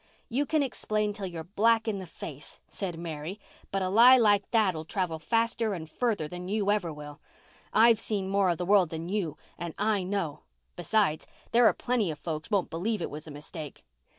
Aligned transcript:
"You 0.29 0.47
can 0.47 0.63
explain 0.63 1.13
till 1.13 1.27
you're 1.27 1.43
black 1.43 1.87
in 1.87 1.99
the 1.99 2.07
face," 2.07 2.59
said 2.69 2.97
Mary, 2.97 3.39
"but 3.69 3.83
a 3.83 3.87
lie 3.89 4.17
like 4.17 4.49
that'll 4.49 4.83
travel 4.83 5.19
faster'n 5.19 5.85
further 5.85 6.27
than 6.27 6.47
you 6.47 6.71
ever 6.71 6.91
will. 6.91 7.19
I'VE 7.71 7.99
seen 7.99 8.27
more 8.27 8.49
of 8.49 8.57
the 8.57 8.65
world 8.65 8.89
than 8.89 9.09
you 9.09 9.37
and 9.59 9.75
I 9.77 10.01
know. 10.01 10.41
Besides, 10.75 11.27
there 11.51 11.67
are 11.67 11.73
plenty 11.73 12.09
of 12.09 12.17
folks 12.17 12.49
won't 12.49 12.71
believe 12.71 12.99
it 12.99 13.11
was 13.11 13.27
a 13.27 13.31
mistake." 13.31 13.85